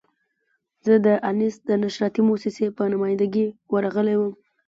[0.85, 4.31] زه د انیس د نشراتي مؤسسې په نماینده ګي ورغلی وم.